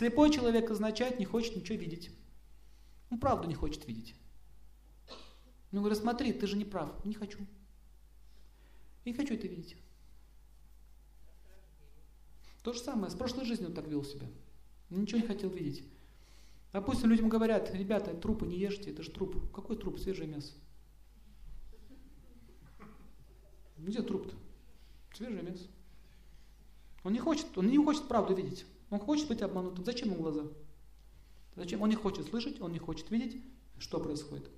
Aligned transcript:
Слепой 0.00 0.32
человек 0.32 0.70
означает, 0.70 1.18
не 1.18 1.26
хочет 1.26 1.56
ничего 1.56 1.76
видеть. 1.76 2.10
Он 3.10 3.20
правду 3.20 3.46
не 3.46 3.54
хочет 3.54 3.86
видеть. 3.86 4.14
Ну, 5.72 5.80
говорю, 5.80 5.94
смотри, 5.94 6.32
ты 6.32 6.46
же 6.46 6.56
не 6.56 6.64
прав. 6.64 7.04
Не 7.04 7.12
хочу. 7.12 7.46
Не 9.04 9.12
хочу 9.12 9.34
это 9.34 9.46
видеть. 9.46 9.76
То 12.62 12.72
же 12.72 12.78
самое, 12.78 13.10
с 13.10 13.14
прошлой 13.14 13.44
жизнью 13.44 13.68
он 13.68 13.74
так 13.74 13.88
вел 13.88 14.02
себя. 14.02 14.26
Ничего 14.88 15.20
не 15.20 15.26
хотел 15.26 15.50
видеть. 15.50 15.84
Допустим, 16.72 17.10
людям 17.10 17.28
говорят, 17.28 17.70
ребята, 17.74 18.14
трупы 18.14 18.46
не 18.46 18.56
ешьте, 18.56 18.92
это 18.92 19.02
же 19.02 19.10
труп. 19.10 19.52
Какой 19.52 19.76
труп? 19.76 19.98
Свежее 19.98 20.28
мясо. 20.28 20.54
Где 23.76 24.00
труп-то? 24.00 24.34
Свежее 25.14 25.42
мясо. 25.42 25.66
Он 27.04 27.12
не 27.12 27.18
хочет, 27.18 27.58
он 27.58 27.66
не 27.66 27.76
хочет 27.76 28.08
правду 28.08 28.34
видеть. 28.34 28.64
Он 28.90 28.98
хочет 28.98 29.28
быть 29.28 29.42
обманутым. 29.42 29.84
Зачем 29.84 30.10
ему 30.10 30.22
глаза? 30.22 30.44
Зачем? 31.56 31.82
Он 31.82 31.88
не 31.88 31.96
хочет 31.96 32.26
слышать, 32.26 32.60
он 32.60 32.72
не 32.72 32.78
хочет 32.78 33.10
видеть, 33.10 33.42
что 33.78 34.00
происходит. 34.00 34.50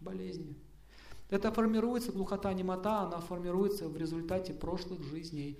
Болезни. 0.00 0.56
Это 1.30 1.52
формируется, 1.52 2.12
глухота, 2.12 2.52
немота, 2.52 3.02
она 3.02 3.20
формируется 3.20 3.88
в 3.88 3.96
результате 3.96 4.54
прошлых 4.54 5.02
жизней. 5.02 5.58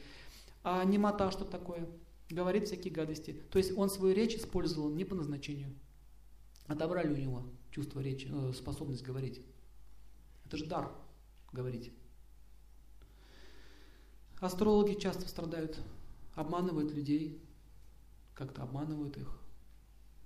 А 0.62 0.84
немота 0.84 1.30
что 1.30 1.44
такое? 1.44 1.88
Говорит 2.30 2.66
всякие 2.66 2.92
гадости. 2.92 3.42
То 3.50 3.58
есть 3.58 3.76
он 3.76 3.90
свою 3.90 4.14
речь 4.14 4.34
использовал 4.34 4.90
не 4.90 5.04
по 5.04 5.14
назначению. 5.14 5.74
Отобрали 6.66 7.12
у 7.12 7.16
него 7.16 7.44
чувство 7.70 8.00
речи, 8.00 8.28
э, 8.30 8.52
способность 8.54 9.02
говорить. 9.02 9.42
Это 10.44 10.56
же 10.56 10.66
дар 10.66 10.90
говорить. 11.52 11.92
Астрологи 14.40 14.94
часто 14.94 15.28
страдают, 15.28 15.78
обманывают 16.34 16.92
людей, 16.92 17.42
как-то 18.38 18.62
обманывают 18.62 19.16
их, 19.16 19.36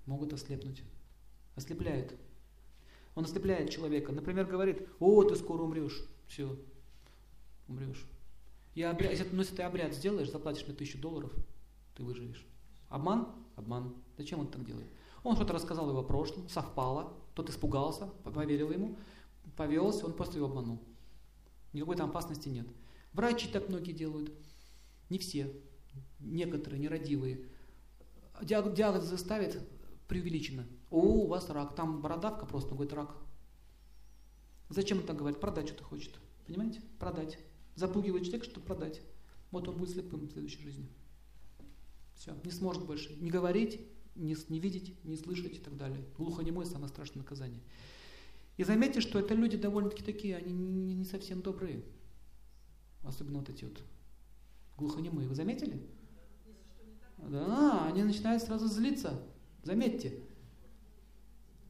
могут 0.05 0.35
ослепнуть. 0.35 0.83
Ослепляет. 1.57 2.15
Он 3.15 3.25
ослепляет 3.25 3.71
человека. 3.71 4.13
Например, 4.13 4.45
говорит, 4.45 4.87
о, 5.01 5.25
ты 5.25 5.35
скоро 5.35 5.63
умрешь. 5.63 5.99
Все, 6.29 6.59
умрешь. 7.69 8.07
Я 8.75 8.91
обряд, 8.91 9.13
если, 9.13 9.29
ну, 9.33 9.39
если 9.39 9.57
ты 9.57 9.63
обряд 9.63 9.95
сделаешь, 9.95 10.31
заплатишь 10.31 10.67
мне 10.67 10.77
тысячу 10.77 10.99
долларов, 10.99 11.33
ты 11.95 12.05
выживешь. 12.05 12.47
Обман? 12.91 13.29
Обман. 13.57 13.95
Зачем 14.19 14.41
он 14.41 14.49
так 14.49 14.65
делает? 14.65 14.89
Он 15.25 15.35
что-то 15.35 15.55
рассказал 15.55 15.89
его 15.89 16.03
прошлом, 16.03 16.49
совпало, 16.51 17.17
тот 17.35 17.49
испугался, 17.49 18.09
поверил 18.25 18.71
ему, 18.73 18.99
повелся, 19.57 20.05
он 20.05 20.13
просто 20.13 20.37
его 20.37 20.49
обманул. 20.49 20.83
Никакой 21.73 21.97
там 21.97 22.11
опасности 22.11 22.51
нет. 22.51 22.67
Врачи 23.15 23.49
так 23.49 23.71
многие 23.71 23.93
делают. 23.93 24.33
Не 25.09 25.19
все. 25.19 25.51
Некоторые, 26.19 26.81
нерадивые. 26.81 27.47
Диагнозы 28.41 29.19
ставят 29.19 29.59
преувеличенно. 30.09 30.67
О, 30.91 31.01
у 31.01 31.27
вас 31.27 31.49
рак. 31.51 31.75
Там 31.75 32.01
бородавка 32.01 32.47
просто, 32.47 32.71
он 32.71 32.77
говорит 32.77 32.93
рак. 32.95 33.17
Зачем 34.69 34.99
он 34.99 35.07
так 35.07 35.17
говорит? 35.17 35.41
Продать 35.41 35.69
что-то 35.69 35.85
хочет. 35.85 36.19
Понимаете? 36.47 36.81
Продать. 36.99 37.39
Запугивает 37.75 38.25
человека, 38.25 38.51
чтобы 38.51 38.67
продать. 38.67 39.01
Вот 39.51 39.69
он 39.69 39.77
будет 39.77 39.91
слепым 39.91 40.27
в 40.27 40.33
следующей 40.33 40.63
жизни. 40.63 40.89
Все, 42.15 42.35
не 42.45 42.51
сможет 42.51 42.85
больше 42.85 43.15
не 43.17 43.31
говорить, 43.31 43.81
не, 44.15 44.37
не 44.49 44.59
видеть, 44.59 45.03
не 45.05 45.17
слышать 45.17 45.57
и 45.57 45.59
так 45.59 45.77
далее. 45.77 46.05
Глухонемой– 46.17 46.67
самое 46.67 46.89
страшное 46.89 47.23
наказание. 47.23 47.61
И 48.57 48.65
заметьте, 48.65 49.01
что 49.01 49.19
это 49.19 49.35
люди 49.35 49.57
довольно-таки 49.57 50.03
такие, 50.03 50.37
они 50.37 50.53
не, 50.53 50.95
не 50.95 51.05
совсем 51.05 51.41
добрые. 51.41 51.83
Особенно 53.03 53.39
вот 53.39 53.49
эти 53.49 53.65
вот 53.65 53.83
глухонемые. 54.77 55.29
Вы 55.29 55.35
заметили? 55.35 55.81
Да, 57.19 57.82
начинают 58.13 58.43
сразу 58.43 58.69
злиться. 58.69 59.21
Заметьте. 59.63 60.21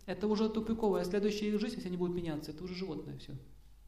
Это 0.06 0.26
уже 0.26 0.48
тупиковая. 0.48 1.04
Следующая 1.04 1.48
их 1.48 1.60
жизнь, 1.60 1.76
если 1.76 1.88
они 1.88 1.96
будут 1.96 2.16
меняться, 2.16 2.50
это 2.50 2.64
уже 2.64 2.74
животное 2.74 3.16
все. 3.18 3.32